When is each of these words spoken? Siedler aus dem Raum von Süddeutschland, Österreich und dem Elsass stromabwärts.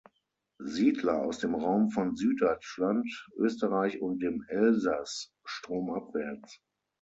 Siedler 0.65 1.19
aus 1.21 1.37
dem 1.37 1.53
Raum 1.53 1.91
von 1.91 2.15
Süddeutschland, 2.15 3.05
Österreich 3.37 4.01
und 4.01 4.17
dem 4.23 4.43
Elsass 4.47 5.31
stromabwärts. 5.45 6.59